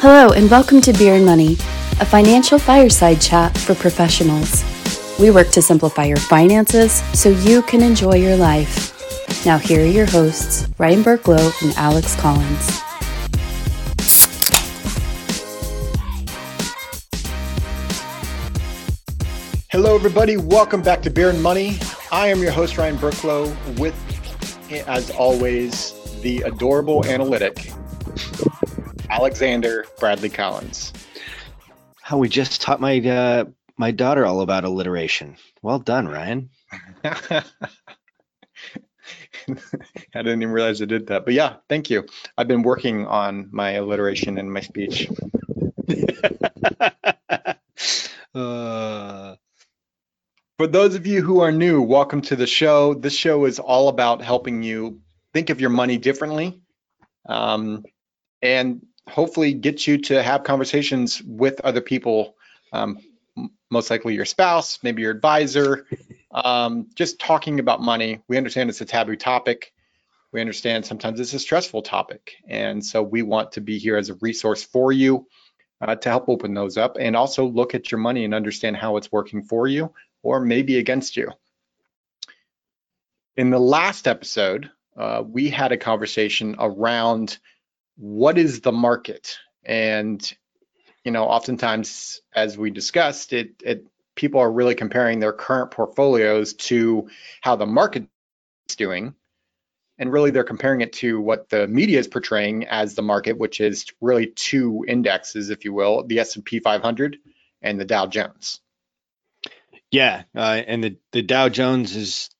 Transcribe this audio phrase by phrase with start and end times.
[0.00, 1.54] Hello, and welcome to Beer and Money,
[1.98, 4.62] a financial fireside chat for professionals.
[5.18, 9.44] We work to simplify your finances so you can enjoy your life.
[9.44, 12.80] Now, here are your hosts, Ryan Burklow and Alex Collins.
[19.72, 20.36] Hello, everybody.
[20.36, 21.76] Welcome back to Beer and Money.
[22.12, 23.48] I am your host, Ryan Burklow,
[23.80, 23.96] with,
[24.86, 27.72] as always, the adorable analytic,
[29.10, 30.92] Alexander Bradley Collins.
[32.02, 33.44] How we just taught my uh,
[33.76, 35.36] my daughter all about alliteration.
[35.62, 36.50] Well done, Ryan.
[37.04, 37.42] I
[40.12, 42.06] didn't even realize I did that, but yeah, thank you.
[42.36, 45.08] I've been working on my alliteration in my speech.
[48.34, 49.36] uh,
[50.58, 52.94] For those of you who are new, welcome to the show.
[52.94, 55.00] This show is all about helping you
[55.32, 56.60] think of your money differently
[57.28, 57.84] um,
[58.42, 62.36] and hopefully get you to have conversations with other people,
[62.72, 62.98] um,
[63.70, 65.86] most likely your spouse, maybe your advisor,
[66.30, 68.20] um, just talking about money.
[68.28, 69.72] We understand it's a taboo topic.
[70.32, 72.36] We understand sometimes it's a stressful topic.
[72.46, 75.26] And so we want to be here as a resource for you
[75.80, 78.96] uh, to help open those up and also look at your money and understand how
[78.96, 79.92] it's working for you
[80.22, 81.30] or maybe against you.
[83.36, 87.38] In the last episode, uh, we had a conversation around
[87.98, 90.32] what is the market and
[91.04, 96.54] you know oftentimes as we discussed it, it people are really comparing their current portfolios
[96.54, 97.08] to
[97.40, 98.06] how the market
[98.68, 99.14] is doing
[99.98, 103.60] and really they're comparing it to what the media is portraying as the market which
[103.60, 107.18] is really two indexes if you will the S&P 500
[107.62, 108.60] and the Dow Jones
[109.90, 112.30] yeah, uh, and the the Dow Jones is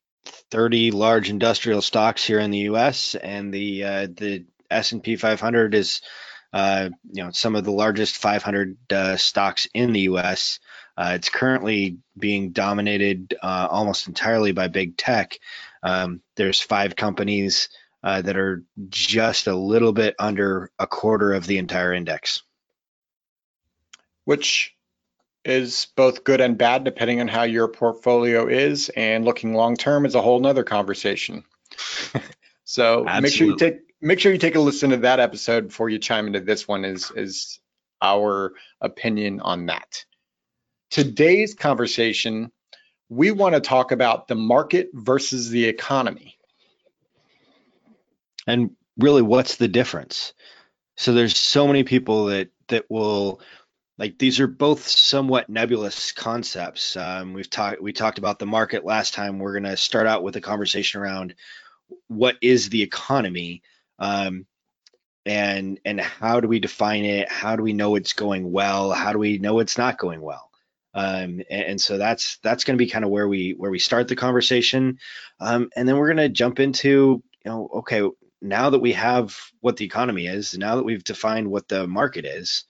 [0.50, 3.14] 30 large industrial stocks here in the U.S.
[3.14, 6.00] and the uh, the S&P 500 is
[6.52, 10.60] uh, you know some of the largest 500 uh, stocks in the U.S.
[10.96, 15.38] Uh, it's currently being dominated uh, almost entirely by big tech.
[15.82, 17.68] Um, there's five companies
[18.02, 22.42] uh, that are just a little bit under a quarter of the entire index.
[24.24, 24.74] which
[25.44, 30.04] is both good and bad depending on how your portfolio is and looking long term
[30.04, 31.44] is a whole nother conversation
[32.64, 35.88] so make sure you take make sure you take a listen to that episode before
[35.88, 37.60] you chime into this one is is
[38.02, 40.04] our opinion on that
[40.90, 42.50] today's conversation
[43.10, 46.38] we want to talk about the market versus the economy
[48.48, 50.32] And really, what's the difference?
[50.96, 53.40] So there's so many people that that will
[53.98, 56.96] like these are both somewhat nebulous concepts.
[56.96, 59.38] Um, we've talked we talked about the market last time.
[59.38, 61.34] We're going to start out with a conversation around
[62.08, 63.62] what is the economy,
[63.98, 64.46] um,
[65.26, 67.30] and and how do we define it?
[67.30, 68.92] How do we know it's going well?
[68.92, 70.50] How do we know it's not going well?
[70.94, 73.78] Um, and, and so that's that's going to be kind of where we where we
[73.78, 74.98] start the conversation,
[75.40, 78.02] um, and then we're going to jump into you know okay
[78.40, 82.24] now that we have what the economy is, now that we've defined what the market
[82.24, 82.64] is,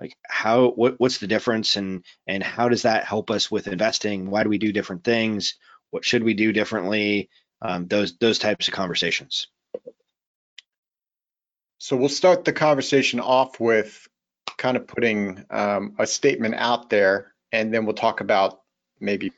[0.00, 4.30] like how what what's the difference and and how does that help us with investing?
[4.30, 5.56] Why do we do different things?
[5.90, 7.30] What should we do differently?
[7.62, 9.48] Um, those those types of conversations.
[11.78, 14.08] So we'll start the conversation off with
[14.56, 18.60] kind of putting um, a statement out there and then we'll talk about
[19.00, 19.32] maybe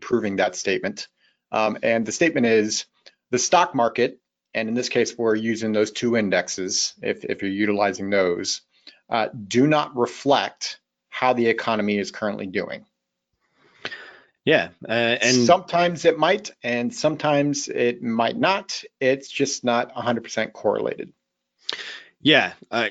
[0.00, 1.08] proving that statement.
[1.50, 2.86] Um, and the statement is
[3.30, 4.18] the stock market,
[4.54, 8.62] and in this case, we're using those two indexes if, if you're utilizing those,
[9.10, 12.86] uh, do not reflect how the economy is currently doing.
[14.44, 18.82] Yeah, uh, and sometimes it might, and sometimes it might not.
[18.98, 21.12] It's just not 100% correlated.
[22.22, 22.90] Yeah, uh,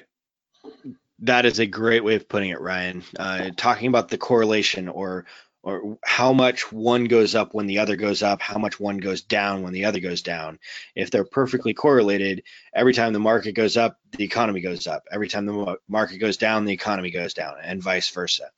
[1.20, 3.04] that is a great way of putting it, Ryan.
[3.18, 5.26] Uh, talking about the correlation or
[5.64, 9.22] or how much one goes up when the other goes up, how much one goes
[9.22, 10.58] down when the other goes down.
[10.96, 12.44] If they're perfectly correlated,
[12.74, 15.04] every time the market goes up, the economy goes up.
[15.12, 18.50] Every time the market goes down, the economy goes down, and vice versa.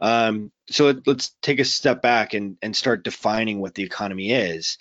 [0.00, 4.32] Um, so let, let's take a step back and, and start defining what the economy
[4.32, 4.78] is.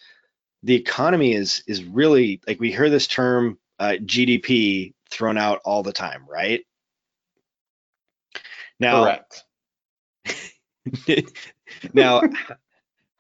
[0.64, 5.84] The economy is is really like we hear this term uh, GDP thrown out all
[5.84, 6.62] the time, right?
[8.80, 9.44] Now, Correct.
[11.94, 12.22] now,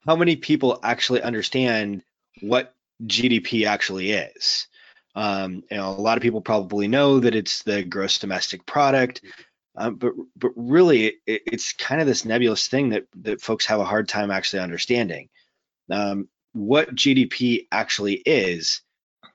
[0.06, 2.04] how many people actually understand
[2.42, 2.74] what
[3.06, 4.68] GDP actually is?
[5.14, 9.22] Um, you know, a lot of people probably know that it's the gross domestic product,
[9.76, 13.80] um, but but really, it, it's kind of this nebulous thing that that folks have
[13.80, 15.30] a hard time actually understanding.
[15.90, 18.82] Um, what GDP actually is,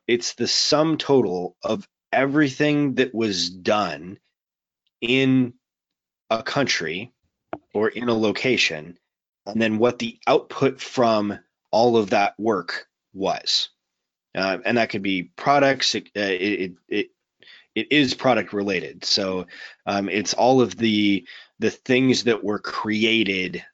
[0.07, 1.87] it's the sum total of
[2.17, 4.19] everything that was done
[5.01, 5.53] in
[6.31, 7.13] a country
[7.75, 8.99] or in a location,
[9.47, 11.39] and then what the output from
[11.71, 13.69] all of that work was.
[14.35, 15.95] Uh, and that could be products.
[15.95, 17.11] It, uh, it, it,
[17.75, 19.05] it is product related.
[19.05, 19.47] So
[19.87, 21.27] um, it's all of the
[21.59, 23.65] the things that were created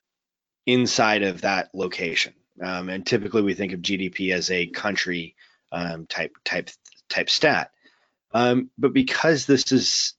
[0.67, 2.35] inside of that location.
[2.63, 5.35] Um, and typically we think of GDP as a country
[5.73, 6.71] um, type type
[7.09, 7.71] type stat.
[8.33, 10.15] Um, but because this is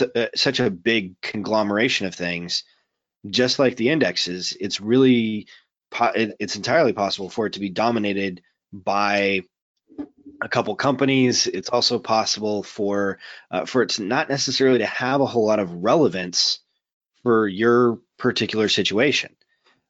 [0.00, 2.64] uh, such a big conglomeration of things,
[3.28, 5.46] just like the indexes, it's really
[6.14, 8.42] it's entirely possible for it to be dominated
[8.72, 9.42] by
[10.42, 11.46] a couple companies.
[11.46, 13.18] It's also possible for
[13.50, 16.60] uh, for it not necessarily to have a whole lot of relevance
[17.22, 19.34] for your particular situation.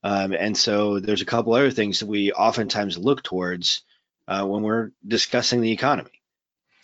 [0.04, 3.82] Um, and so there's a couple other things that we oftentimes look towards
[4.26, 6.21] uh, when we're discussing the economy.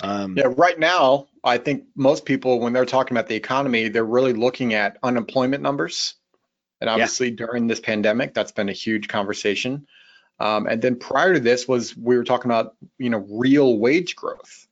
[0.03, 4.05] Um, yeah, right now, I think most people, when they're talking about the economy, they're
[4.05, 6.15] really looking at unemployment numbers.
[6.81, 7.37] And obviously, yeah.
[7.37, 9.87] during this pandemic, that's been a huge conversation.
[10.41, 14.15] Um, and then prior to this was we were talking about you know real wage
[14.15, 14.67] growth.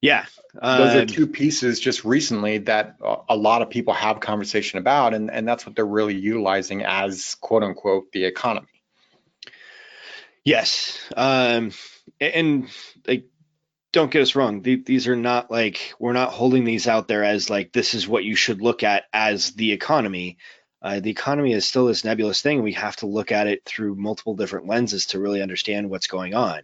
[0.00, 0.26] Yeah,
[0.60, 2.96] uh, those are two pieces just recently that
[3.28, 7.36] a lot of people have conversation about, and and that's what they're really utilizing as
[7.36, 8.66] quote unquote the economy.
[10.44, 11.72] Yes, um,
[12.20, 12.68] and
[13.06, 13.26] like
[13.92, 17.48] don't get us wrong these are not like we're not holding these out there as
[17.48, 20.36] like this is what you should look at as the economy
[20.80, 22.62] uh, the economy is still this nebulous thing.
[22.62, 26.34] We have to look at it through multiple different lenses to really understand what's going
[26.34, 26.62] on.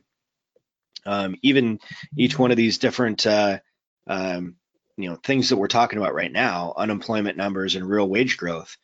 [1.05, 1.81] Um, even
[2.17, 3.59] each one of these different, uh,
[4.07, 4.57] um,
[4.97, 8.77] you know, things that we're talking about right now, unemployment numbers and real wage growth,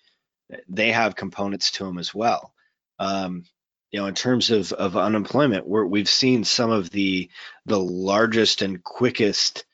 [0.68, 2.52] they have components to them as well.
[2.98, 3.44] Um,
[3.90, 7.30] you know, in terms of, of unemployment, we have seen some of the
[7.66, 9.64] the largest and quickest,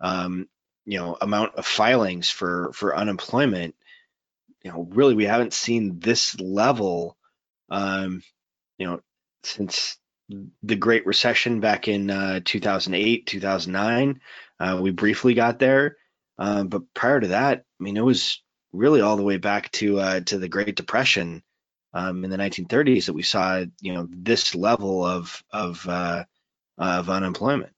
[0.00, 0.48] um,
[0.84, 3.74] you know, amount of filings for for unemployment
[4.66, 7.16] you know, really we haven't seen this level,
[7.70, 8.20] um,
[8.78, 9.00] you know,
[9.44, 9.96] since
[10.64, 14.20] the Great Recession back in uh, 2008, 2009.
[14.58, 15.96] Uh, we briefly got there,
[16.36, 18.42] uh, but prior to that, I mean, it was
[18.72, 21.44] really all the way back to uh, to the Great Depression
[21.96, 26.24] um, in the 1930s that we saw, you know, this level of of uh,
[26.76, 27.72] of unemployment.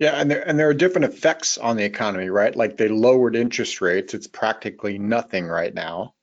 [0.00, 2.54] Yeah, and there and there are different effects on the economy, right?
[2.54, 6.14] Like they lowered interest rates; it's practically nothing right now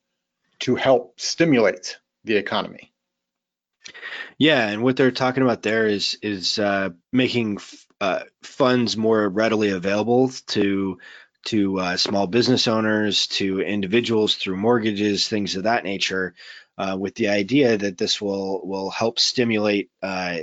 [0.59, 2.91] to help stimulate the economy.
[4.37, 7.59] Yeah, and what they're talking about there is is uh, making
[8.01, 10.97] uh, funds more readily available to
[11.47, 16.35] to uh, small business owners, to individuals through mortgages, things of that nature,
[16.77, 20.37] uh, with the idea that this will will help stimulate uh,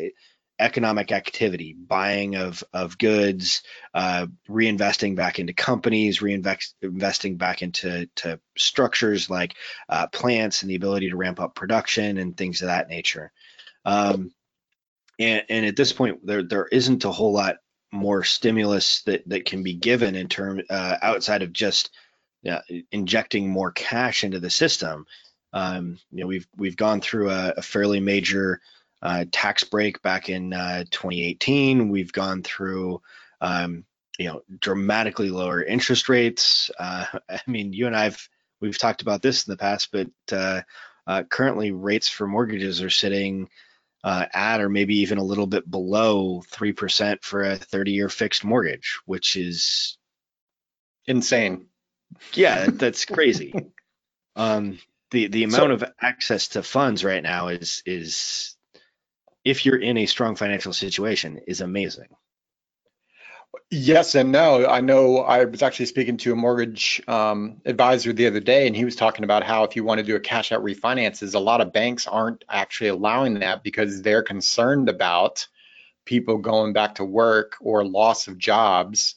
[0.58, 3.62] economic activity, buying of of goods,
[3.92, 9.54] uh, reinvesting back into companies, reinvesting back into to structures like
[9.88, 13.30] uh, plants and the ability to ramp up production and things of that nature.
[13.84, 14.32] Um,
[15.18, 17.56] and, and at this point, there there isn't a whole lot
[17.94, 21.90] more stimulus that that can be given in term uh, outside of just
[22.90, 25.06] injecting more cash into the system.
[25.52, 28.60] Um, you know, we've we've gone through a, a fairly major
[29.00, 31.90] uh, tax break back in uh, 2018.
[31.90, 33.00] We've gone through,
[33.40, 33.84] um,
[34.18, 36.70] you know, dramatically lower interest rates.
[36.78, 38.28] Uh, I mean, you and I've
[38.60, 40.62] we've talked about this in the past, but uh,
[41.06, 43.48] uh, currently rates for mortgages are sitting
[44.04, 48.44] uh, at or maybe even a little bit below three percent for a 30-year fixed
[48.44, 49.96] mortgage, which is
[51.06, 51.66] insane.
[52.34, 53.54] Yeah, that's crazy.
[54.36, 54.78] um,
[55.10, 58.56] the the amount so, of access to funds right now is is
[59.42, 62.08] if you're in a strong financial situation is amazing.
[63.70, 64.66] Yes and no.
[64.66, 68.76] I know I was actually speaking to a mortgage um, advisor the other day, and
[68.76, 71.38] he was talking about how if you want to do a cash out refinances, a
[71.38, 75.46] lot of banks aren't actually allowing that because they're concerned about
[76.04, 79.14] people going back to work or loss of jobs,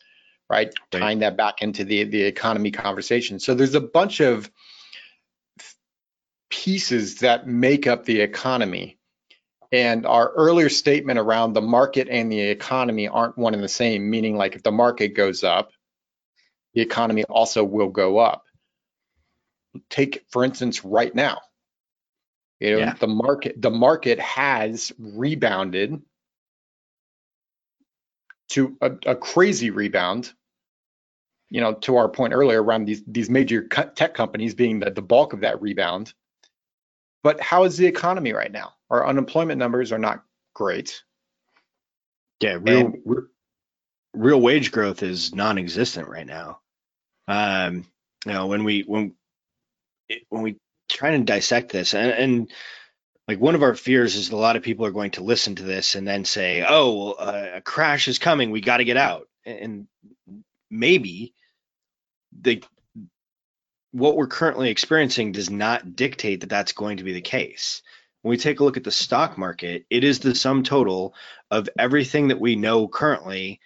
[0.50, 0.74] right?
[0.94, 1.00] right.
[1.00, 3.40] Tying that back into the the economy conversation.
[3.40, 4.50] So there's a bunch of
[6.50, 8.97] pieces that make up the economy
[9.72, 14.10] and our earlier statement around the market and the economy aren't one and the same,
[14.10, 15.72] meaning like if the market goes up,
[16.74, 18.44] the economy also will go up.
[19.90, 21.40] Take, for instance, right now.
[22.60, 22.94] You know, yeah.
[22.94, 26.02] the market the market has rebounded
[28.50, 30.34] to a, a crazy rebound.
[31.50, 35.02] You know, to our point earlier around these these major tech companies being the, the
[35.02, 36.14] bulk of that rebound.
[37.24, 38.74] But how is the economy right now?
[38.90, 41.04] Our unemployment numbers are not great.
[42.40, 42.94] Yeah, real,
[44.14, 46.60] real wage growth is non-existent right now.
[47.28, 47.86] Um,
[48.26, 49.14] you know, when we when
[50.30, 50.58] when we
[50.90, 52.52] try and dissect this, and, and
[53.28, 55.64] like one of our fears is a lot of people are going to listen to
[55.64, 58.52] this and then say, "Oh, uh, a crash is coming.
[58.52, 59.88] We got to get out." And
[60.70, 61.34] maybe
[62.40, 62.64] the
[63.98, 67.82] what we're currently experiencing does not dictate that that's going to be the case.
[68.22, 71.16] When we take a look at the stock market, it is the sum total
[71.50, 73.60] of everything that we know currently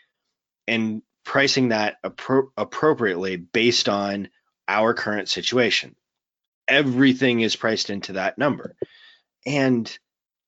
[0.70, 4.30] and pricing that appro- appropriately based on
[4.70, 5.98] our current situation.
[6.66, 8.78] Everything is priced into that number.
[9.46, 9.92] And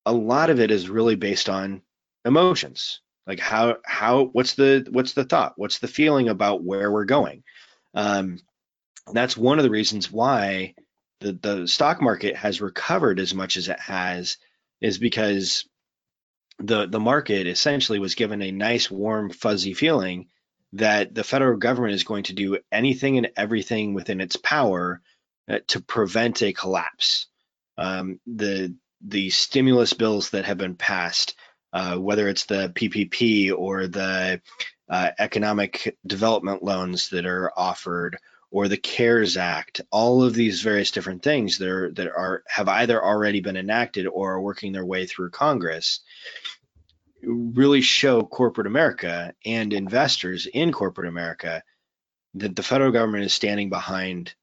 [0.05, 1.81] a lot of it is really based on
[2.23, 3.01] emotions.
[3.27, 5.53] Like how how what's the what's the thought?
[5.57, 7.43] What's the feeling about where we're going?
[7.93, 8.39] Um,
[9.11, 10.75] that's one of the reasons why
[11.19, 14.37] the the stock market has recovered as much as it has
[14.81, 15.65] is because
[16.59, 20.27] the the market essentially was given a nice warm fuzzy feeling
[20.73, 25.01] that the federal government is going to do anything and everything within its power
[25.49, 27.27] uh, to prevent a collapse.
[27.77, 31.35] Um, the the stimulus bills that have been passed,
[31.73, 34.41] uh, whether it's the PPP or the
[34.89, 38.17] uh, economic development loans that are offered,
[38.53, 42.69] or the CARES Act, all of these various different things that are that are have
[42.69, 46.01] either already been enacted or are working their way through Congress
[47.23, 51.63] really show corporate America and investors in corporate America
[52.35, 54.35] that the federal government is standing behind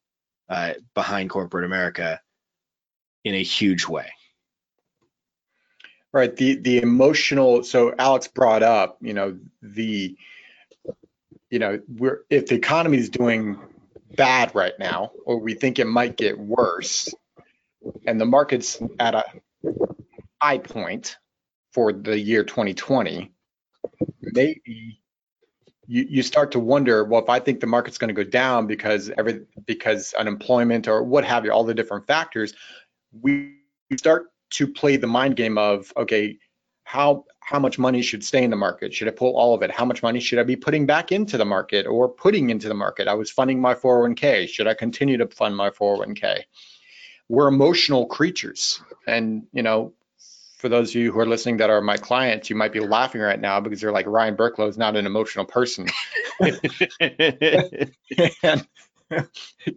[0.49, 2.19] uh, behind corporate America
[3.23, 4.11] in a huge way.
[6.11, 6.35] Right.
[6.35, 7.63] The the emotional.
[7.63, 10.17] So Alex brought up, you know, the,
[11.49, 13.57] you know, we're if the economy is doing
[14.15, 17.13] bad right now, or we think it might get worse,
[18.05, 19.23] and the market's at a
[20.41, 21.17] high point,
[21.73, 23.31] for the year 2020,
[24.21, 24.99] maybe
[25.87, 28.67] you, you start to wonder, well, if I think the market's going to go down
[28.67, 32.53] because every because unemployment or what have you, all the different factors,
[33.11, 33.55] we
[33.97, 36.37] start to play the mind game of, okay,
[36.91, 38.93] how how much money should stay in the market?
[38.93, 39.71] Should I pull all of it?
[39.71, 42.73] How much money should I be putting back into the market or putting into the
[42.73, 43.07] market?
[43.07, 44.49] I was funding my 401k.
[44.49, 46.41] Should I continue to fund my 401k?
[47.29, 49.93] We're emotional creatures, and you know
[50.57, 53.21] for those of you who are listening that are my clients, you might be laughing
[53.21, 55.87] right now because they're like Ryan Burklow is not an emotional person.
[58.43, 58.67] and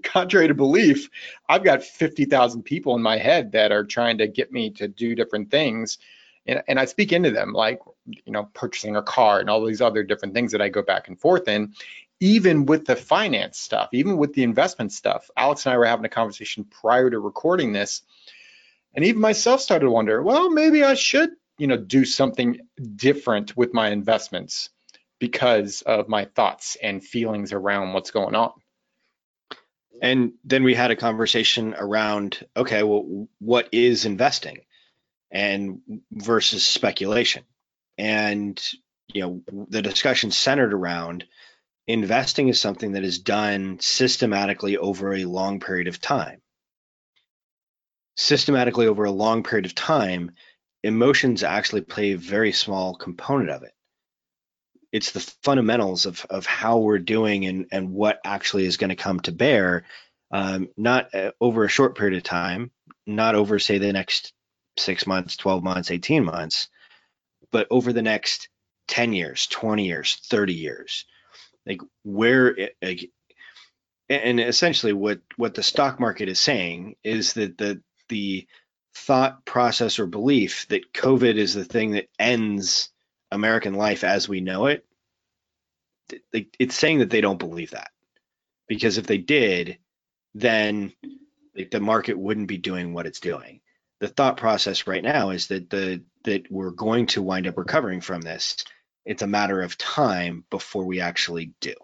[0.03, 1.09] contrary to belief,
[1.49, 5.15] I've got 50,000 people in my head that are trying to get me to do
[5.15, 5.99] different things.
[6.47, 9.81] And, and I speak into them like, you know, purchasing a car and all these
[9.81, 11.75] other different things that I go back and forth in.
[12.21, 16.05] Even with the finance stuff, even with the investment stuff, Alex and I were having
[16.05, 18.03] a conversation prior to recording this
[18.95, 22.61] and even myself started to wonder, well, maybe I should, you know, do something
[22.97, 24.71] different with my investments
[25.19, 28.53] because of my thoughts and feelings around what's going on.
[30.01, 34.59] And then we had a conversation around, okay, well, what is investing
[35.35, 37.45] and versus speculation?
[37.99, 38.63] And,
[39.13, 41.25] you know, the discussion centered around
[41.87, 46.41] investing is something that is done systematically over a long period of time
[48.17, 50.33] systematically over a long period of time,
[50.83, 53.73] emotions actually play a very small component of it.
[54.93, 58.97] It's the fundamentals of, of how we're doing and, and what actually is going to
[58.97, 59.85] come to bear,
[60.31, 62.71] um, not uh, over a short period of time,
[63.07, 64.33] not over, say, the next
[64.77, 66.69] six months, 12 months, 18 months,
[67.51, 68.49] but over the next
[68.89, 71.07] 10 years, 20 years, 30 years.
[71.67, 73.11] Like where, like,
[74.11, 78.47] and essentially what what the stock market is saying is that the the
[78.95, 82.91] thought process or belief that COVID is the thing that ends
[83.31, 84.85] American life as we know it,
[86.33, 87.91] it's saying that they don't believe that.
[88.69, 89.79] Because if they did,
[90.35, 90.93] then
[91.55, 93.61] the market wouldn't be doing what it's doing.
[94.01, 98.01] The thought process right now is that the that we're going to wind up recovering
[98.01, 98.65] from this.
[99.05, 101.75] It's a matter of time before we actually do.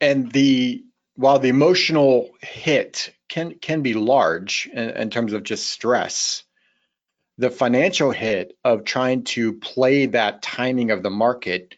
[0.00, 0.84] And the
[1.14, 6.44] while the emotional hit can can be large in, in terms of just stress,
[7.38, 11.74] the financial hit of trying to play that timing of the market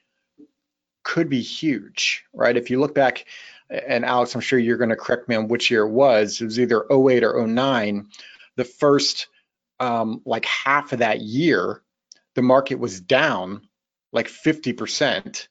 [1.03, 2.57] could be huge, right?
[2.57, 3.27] If you look back,
[3.71, 6.41] and Alex, I'm sure you're going to correct me on which year it was.
[6.41, 8.09] It was either 08 or 09.
[8.57, 9.29] The first
[9.81, 11.83] um, like half of that year,
[12.35, 13.69] the market was down
[14.13, 15.49] like 50%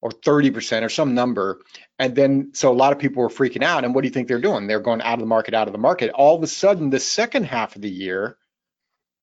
[0.00, 1.60] or 30% or some number.
[1.98, 3.84] And then, so a lot of people were freaking out.
[3.84, 4.66] And what do you think they're doing?
[4.66, 6.10] They're going out of the market, out of the market.
[6.10, 8.36] All of a sudden, the second half of the year,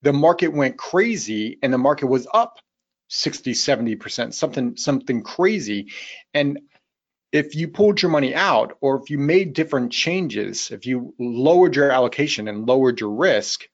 [0.01, 2.60] the market went crazy and the market was up
[3.08, 5.91] 60, 70%, something, something crazy.
[6.34, 6.60] And
[7.35, 11.75] if you pulled your money out or if you made different changes, if you lowered
[11.75, 13.67] your allocation and lowered your risk,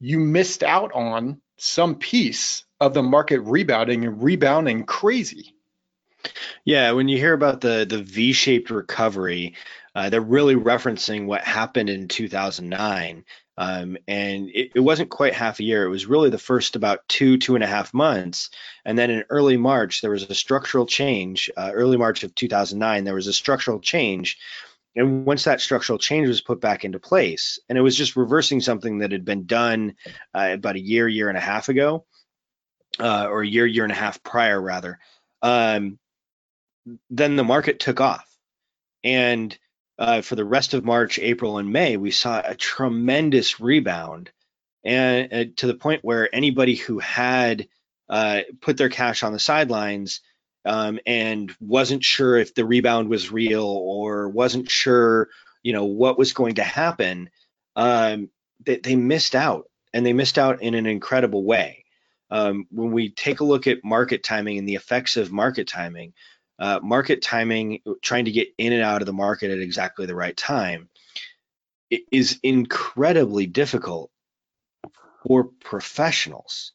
[0.00, 5.54] you missed out on some piece of the market rebounding and rebounding crazy.
[6.64, 9.54] Yeah, when you hear about the the V-shaped recovery,
[9.94, 13.24] uh, they're really referencing what happened in 2009.
[13.62, 15.84] Um, and it, it, wasn't quite half a year.
[15.84, 18.50] It was really the first about two, two and a half months.
[18.84, 21.48] And then in early March, there was a structural change.
[21.56, 24.36] Uh, early March of 2009, there was a structural change.
[24.96, 28.60] And once that structural change was put back into place, and it was just reversing
[28.60, 29.94] something that had been done
[30.34, 32.04] uh, about a year, year and a half ago,
[32.98, 34.98] uh, or a year, year and a half prior, rather,
[35.40, 36.00] um,
[37.10, 38.28] then the market took off.
[39.04, 39.56] And
[40.02, 44.32] uh, for the rest of March, April, and May, we saw a tremendous rebound,
[44.84, 47.68] and uh, to the point where anybody who had
[48.08, 50.20] uh, put their cash on the sidelines
[50.64, 55.28] um, and wasn't sure if the rebound was real or wasn't sure,
[55.62, 57.30] you know, what was going to happen,
[57.76, 58.28] um,
[58.66, 61.84] they, they missed out, and they missed out in an incredible way.
[62.28, 66.12] Um, when we take a look at market timing and the effects of market timing,
[66.58, 70.14] uh, market timing, trying to get in and out of the market at exactly the
[70.14, 70.88] right time,
[72.10, 74.10] is incredibly difficult
[75.24, 76.72] for professionals.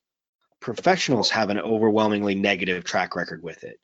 [0.60, 3.80] Professionals have an overwhelmingly negative track record with it.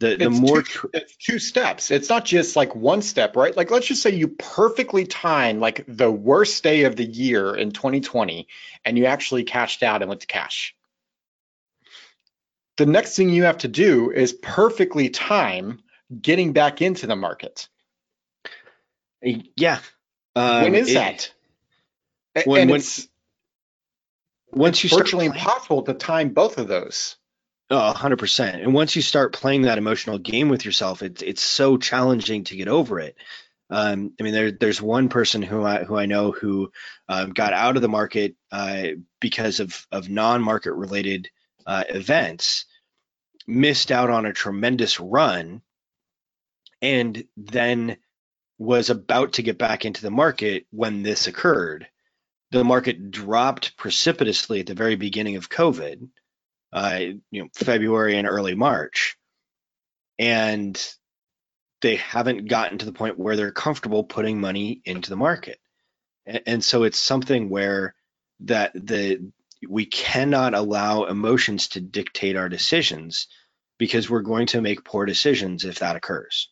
[0.00, 1.90] The, the more two, it's two steps.
[1.90, 3.56] It's not just like one step, right?
[3.56, 7.70] Like let's just say you perfectly time like the worst day of the year in
[7.70, 8.48] 2020
[8.84, 10.74] and you actually cashed out and went to cash
[12.76, 15.80] the next thing you have to do is perfectly time
[16.20, 17.68] getting back into the market.
[19.22, 19.78] Yeah.
[20.36, 21.32] Um, when is it, that?
[22.46, 23.08] When, and when, it's
[24.52, 27.16] once it's you virtually impossible to time both of those.
[27.70, 28.62] Oh, 100%.
[28.62, 32.56] And once you start playing that emotional game with yourself, it's it's so challenging to
[32.56, 33.16] get over it.
[33.70, 36.70] Um, I mean, there, there's one person who I who I know who
[37.08, 38.88] um, got out of the market uh,
[39.20, 41.30] because of of non-market related
[41.66, 42.66] uh, events
[43.46, 45.62] missed out on a tremendous run
[46.80, 47.96] and then
[48.58, 51.88] was about to get back into the market when this occurred.
[52.50, 56.08] The market dropped precipitously at the very beginning of COVID,
[56.72, 56.98] uh,
[57.30, 59.16] you know, February and early March,
[60.18, 60.80] and
[61.82, 65.58] they haven't gotten to the point where they're comfortable putting money into the market.
[66.26, 67.94] And, and so it's something where
[68.40, 69.32] that the
[69.68, 73.28] we cannot allow emotions to dictate our decisions
[73.78, 76.50] because we're going to make poor decisions if that occurs.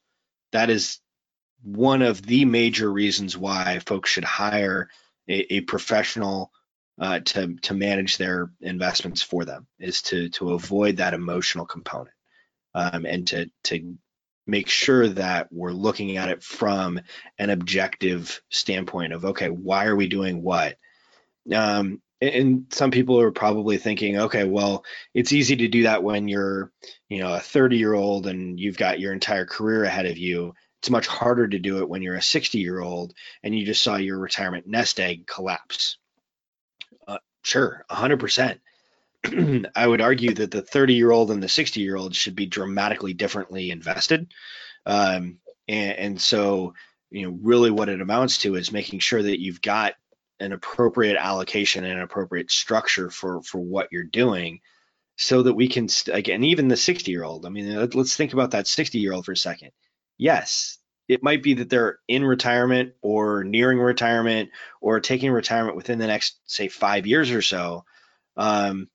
[0.52, 0.98] That is
[1.62, 4.88] one of the major reasons why folks should hire
[5.28, 6.50] a, a professional
[7.00, 12.14] uh, to to manage their investments for them is to to avoid that emotional component
[12.74, 13.96] um, and to to
[14.46, 17.00] make sure that we're looking at it from
[17.38, 20.76] an objective standpoint of okay why are we doing what
[21.54, 26.28] um, and some people are probably thinking okay well it's easy to do that when
[26.28, 26.70] you're
[27.08, 30.54] you know a 30 year old and you've got your entire career ahead of you.
[30.80, 33.82] It's much harder to do it when you're a 60 year old and you just
[33.82, 35.98] saw your retirement nest egg collapse.
[37.06, 38.58] Uh, sure 100%
[39.76, 42.46] i would argue that the 30 year old and the 60 year old should be
[42.46, 44.32] dramatically differently invested.
[44.86, 46.74] Um, and, and so
[47.10, 49.94] you know really what it amounts to is making sure that you've got
[50.42, 54.60] an appropriate allocation and an appropriate structure for for what you're doing
[55.16, 58.52] so that we can again even the 60 year old i mean let's think about
[58.52, 59.70] that 60 year old for a second.
[60.18, 60.78] Yes
[61.08, 64.50] it might be that they're in retirement or nearing retirement
[64.80, 67.84] or taking retirement within the next say five years or so
[68.36, 68.88] um,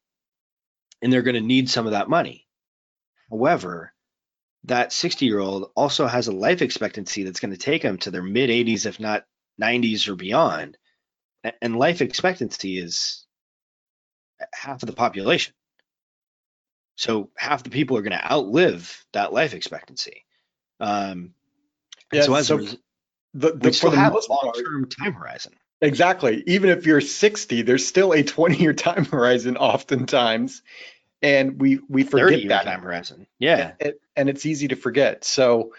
[1.01, 2.47] and they're going to need some of that money.
[3.29, 3.93] However
[4.63, 8.11] that 60 year old also has a life expectancy that's going to take them to
[8.11, 9.25] their mid 80s if not
[9.61, 10.77] 90s or beyond
[11.61, 13.25] and life expectancy is
[14.53, 15.53] half of the population.
[16.95, 20.25] So half the people are going to outlive that life expectancy.
[20.79, 21.33] Um,
[22.11, 22.57] yeah, so, so
[23.33, 25.53] the, the, for the long-term time horizon.
[25.81, 26.43] Exactly.
[26.47, 30.63] Even if you're 60, there's still a 20-year time horizon oftentimes,
[31.21, 33.27] and we we forget that time horizon.
[33.37, 35.23] Yeah, and, and it's easy to forget.
[35.23, 35.73] So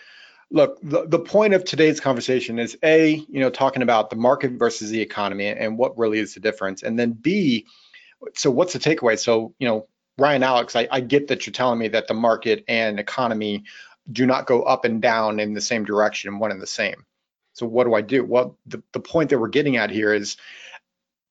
[0.50, 4.52] look, the, the point of today's conversation is A, you know, talking about the market
[4.52, 6.82] versus the economy and what really is the difference.
[6.82, 7.66] And then B,
[8.34, 9.18] so what's the takeaway?
[9.18, 12.64] So, you know, Ryan Alex, I, I get that you're telling me that the market
[12.66, 13.64] and economy
[14.10, 17.04] do not go up and down in the same direction, one and the same.
[17.52, 18.24] So what do I do?
[18.24, 20.36] Well, the, the point that we're getting at here is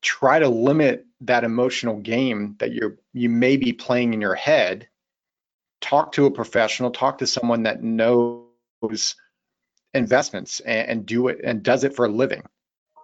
[0.01, 4.87] try to limit that emotional game that you're you may be playing in your head
[5.81, 8.46] talk to a professional talk to someone that knows
[9.93, 12.43] investments and, and do it and does it for a living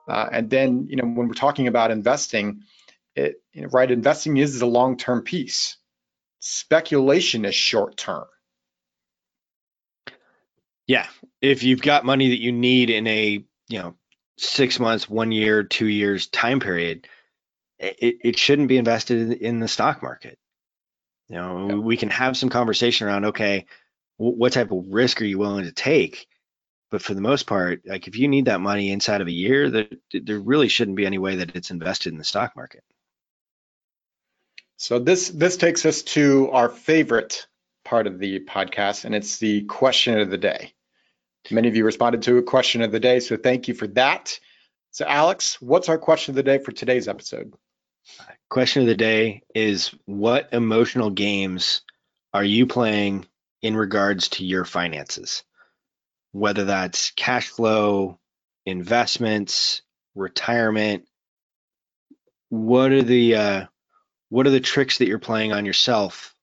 [0.08, 2.62] uh, and then you know when we're talking about investing
[3.16, 5.78] it you know, right investing is the long-term piece
[6.40, 8.26] speculation is short-term
[10.88, 11.08] yeah
[11.42, 13.96] if you've got money that you need in a you know
[14.38, 17.08] six months, one year, two years time period,
[17.80, 20.38] it, it shouldn't be invested in, in the stock market.
[21.30, 21.76] You know, yeah.
[21.76, 23.66] we can have some conversation around, okay,
[24.17, 26.28] what type of risk are you willing to take?
[26.91, 29.69] But for the most part, like if you need that money inside of a year,
[29.69, 32.84] there, there really shouldn't be any way that it's invested in the stock market.
[34.78, 37.47] So this this takes us to our favorite
[37.86, 40.73] part of the podcast, and it's the question of the day.
[41.52, 44.39] Many of you responded to a question of the day, so thank you for that.
[44.91, 47.54] So, Alex, what's our question of the day for today's episode?
[48.49, 51.82] Question of the day is What emotional games
[52.34, 53.26] are you playing
[53.63, 55.43] in regards to your finances?
[56.34, 58.19] Whether that's cash flow,
[58.67, 59.82] investments,
[60.13, 61.08] retirement,
[62.49, 63.65] what are the uh,
[64.30, 66.36] what are the tricks that you're playing on yourself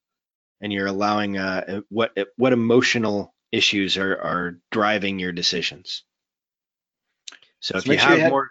[0.61, 6.05] and you're allowing uh, what what emotional issues are are driving your decisions.
[7.61, 8.51] So, if you have you more,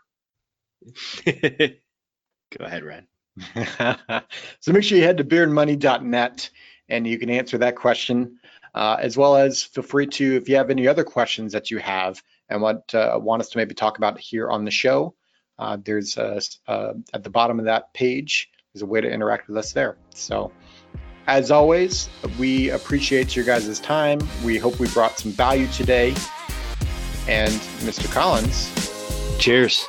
[1.25, 3.07] go ahead, Ren.
[4.59, 6.49] so make sure you head to beerandmoney.net
[6.89, 8.38] and you can answer that question,
[8.73, 11.77] uh, as well as feel free to if you have any other questions that you
[11.79, 15.15] have and want uh, want us to maybe talk about here on the show.
[15.57, 19.47] Uh, there's a, uh, at the bottom of that page there's a way to interact
[19.47, 19.97] with us there.
[20.13, 20.51] So.
[21.27, 24.19] As always, we appreciate your guys' time.
[24.43, 26.15] We hope we brought some value today.
[27.27, 27.53] And
[27.83, 28.11] Mr.
[28.11, 29.87] Collins, cheers.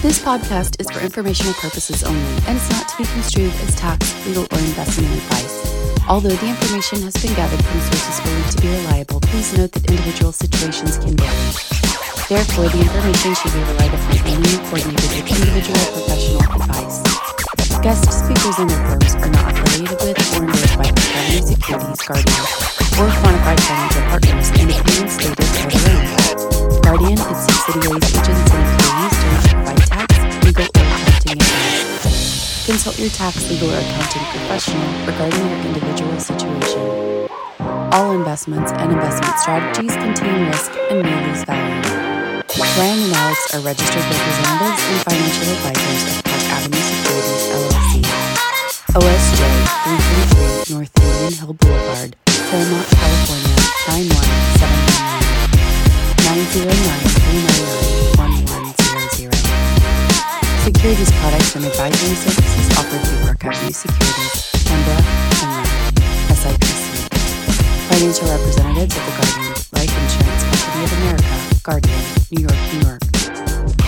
[0.00, 4.00] This podcast is for informational purposes only and is not to be construed as tax,
[4.24, 5.60] legal, or investment advice.
[6.08, 9.84] Although the information has been gathered from sources believed to be reliable, please note that
[9.90, 11.52] individual situations can vary.
[12.32, 17.04] Therefore, the information should be relied upon only and coordinated with individual professional advice.
[17.84, 20.88] Guest speakers and their firms are not affiliated with or endorsed by
[21.44, 22.40] Securities Guardian
[22.96, 23.89] or Quantified Financial
[33.00, 37.28] your tax, legal, or accounting professional regarding your individual situation.
[37.96, 41.80] All investments and investment strategies contain risk and may lose value.
[42.76, 48.04] Ryan and Alex are registered representatives and financial advisors of Park Avenue Securities LLC.
[48.92, 49.40] OSJ
[50.68, 53.56] 333 North Union Hill Boulevard, Claremont, California
[53.88, 54.59] 91799
[60.90, 64.98] Securities products and advisory services offered through Park Avenue Securities, Canberra,
[65.38, 65.62] FINRA,
[66.34, 66.82] SIPC.
[67.86, 72.02] Financial representatives of the Guardian Life Insurance Company of America, Guardian,
[72.34, 73.02] New York, New York.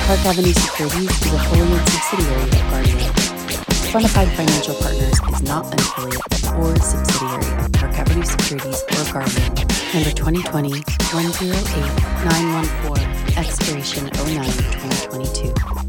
[0.07, 3.11] Park Avenue Securities is a wholly owned subsidiary of Guardian.
[3.91, 6.23] Quantified Financial Partners is not an affiliate
[6.55, 9.51] or subsidiary of Park Avenue Securities or Guardian.
[9.91, 11.51] Number 2020 108
[12.31, 14.47] 914, expiration 09
[15.11, 15.82] 2022.